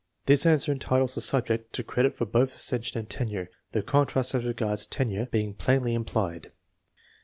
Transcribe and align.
This 0.25 0.47
answer 0.47 0.71
entitles 0.71 1.13
the 1.13 1.21
subject 1.21 1.73
to 1.73 1.83
credit 1.83 2.15
for 2.15 2.25
both 2.25 2.55
accession 2.55 2.97
and 2.97 3.07
tenure, 3.07 3.51
the 3.71 3.83
contrast 3.83 4.33
as 4.33 4.43
regards 4.43 4.87
tenure 4.87 5.27
being 5.27 5.53
plainly 5.53 5.93
implied. 5.93 6.51